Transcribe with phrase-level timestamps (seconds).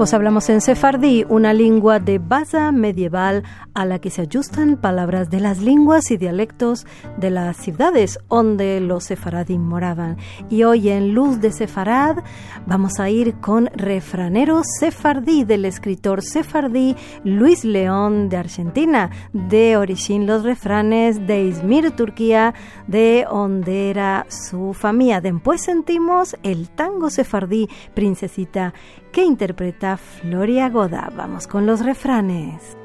[0.00, 3.42] Os hablamos en sefardí, una lengua de base medieval
[3.74, 8.80] a la que se ajustan palabras de las lenguas y dialectos de las ciudades donde
[8.80, 10.16] los sefaradim moraban.
[10.50, 12.18] Y hoy en Luz de Sefarad
[12.64, 16.94] vamos a ir con Refranero Sefardí del escritor sefardí
[17.24, 22.54] Luis León de Argentina, de origen los refranes de Izmir, Turquía,
[22.86, 25.20] de donde era su familia.
[25.20, 28.74] Después sentimos el tango sefardí, Princesita
[29.12, 31.10] que interpreta Floria Goda.
[31.16, 32.76] Vamos con los refranes.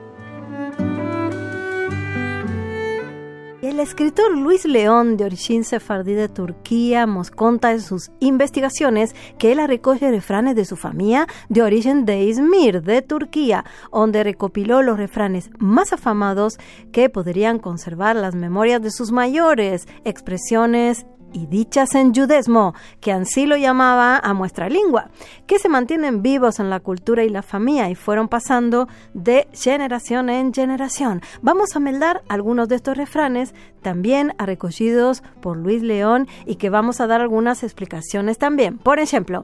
[3.63, 9.53] El escritor Luis León, de origen sefardí de Turquía, nos cuenta en sus investigaciones que
[9.53, 14.97] él recoge refranes de su familia de origen de Izmir, de Turquía, donde recopiló los
[14.97, 16.59] refranes más afamados
[16.91, 23.45] que podrían conservar las memorias de sus mayores, expresiones y dichas en judesmo, que así
[23.45, 25.09] lo llamaba a nuestra lengua,
[25.47, 30.29] que se mantienen vivos en la cultura y la familia y fueron pasando de generación
[30.29, 31.21] en generación.
[31.41, 37.01] Vamos a meldar algunos de estos refranes, también recogidos por Luis León, y que vamos
[37.01, 38.77] a dar algunas explicaciones también.
[38.77, 39.43] Por ejemplo,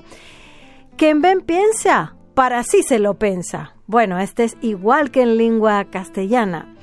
[0.96, 3.74] quien ven piensa, para sí se lo piensa.
[3.86, 6.74] Bueno, este es igual que en lengua castellana.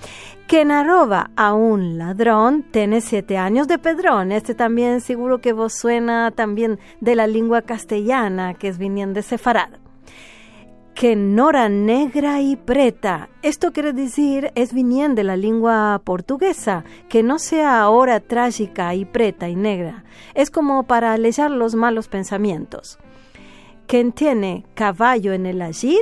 [0.47, 4.33] Quien arroba a un ladrón tiene siete años de pedrón.
[4.33, 9.23] Este también seguro que vos suena también de la lengua castellana, que es viniendo de
[9.23, 9.71] Sefarad.
[10.95, 13.31] Que nora negra y preta.
[13.41, 19.07] Esto quiere decir, es viniendo de la lengua portuguesa, que no sea ahora trágica y
[19.07, 20.05] preta y negra.
[20.35, 22.99] Es como para alejar los malos pensamientos.
[23.87, 26.01] Quien tiene caballo en el agir,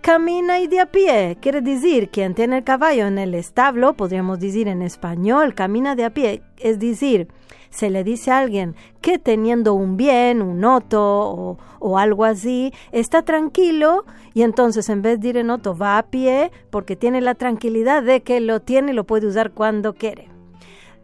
[0.00, 1.36] camina y de a pie.
[1.40, 6.04] Quiere decir, quien tiene el caballo en el establo, podríamos decir en español, camina de
[6.04, 6.42] a pie.
[6.58, 7.26] Es decir,
[7.70, 13.22] se le dice a alguien que teniendo un bien, un noto o, algo así, está
[13.22, 17.34] tranquilo y entonces en vez de ir en noto va a pie porque tiene la
[17.34, 20.28] tranquilidad de que lo tiene y lo puede usar cuando quiere.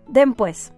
[0.06, 0.72] Después,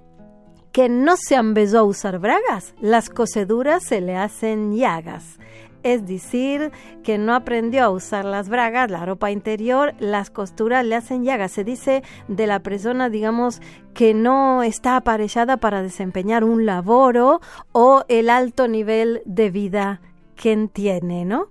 [0.73, 5.39] que no se empezó a usar bragas, las coseduras se le hacen llagas
[5.83, 6.71] es decir,
[7.03, 11.53] que no aprendió a usar las bragas, la ropa interior, las costuras le hacen llagas.
[11.53, 13.61] Se dice de la persona, digamos,
[13.95, 17.41] que no está aparejada para desempeñar un laboro
[17.73, 20.01] o el alto nivel de vida
[20.37, 21.49] que tiene, ¿no?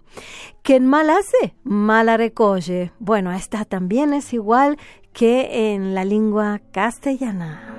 [0.64, 2.92] Quien mal hace, mala recoge.
[3.00, 4.78] Bueno, esta también es igual
[5.14, 7.71] que en la lengua castellana.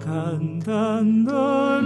[0.03, 1.79] Cantando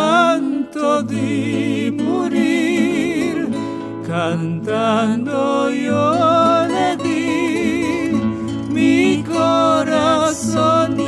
[0.00, 3.48] Yo canto di morir,
[4.06, 8.10] cantando yo le di
[8.70, 10.99] mi corazón,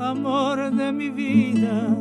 [0.00, 1.94] amor de mi vida.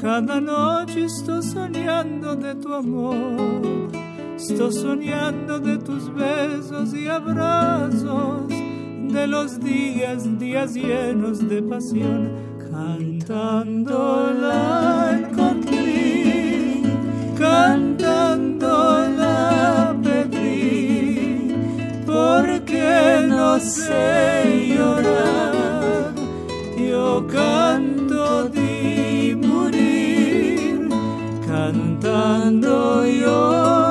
[0.00, 3.90] Cada noche estoy soñando de tu amor.
[4.36, 12.30] Estoy soñando de tus besos y abrazos, de los días, días llenos de pasión.
[12.70, 16.82] Cantando la encontré,
[17.38, 21.54] cantando la pedí,
[22.06, 24.81] porque no sé llorar.
[27.20, 30.88] Canto de morir,
[31.46, 33.81] cantando yo